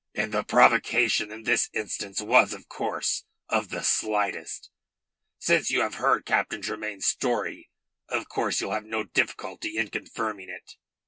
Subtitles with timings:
[0.15, 4.71] "And the provocation in this instance was, of course, of the slightest.
[5.37, 7.69] Since you have heard Captain Tremayne's story
[8.09, 10.73] of course you'll have no difficulty in confirming it."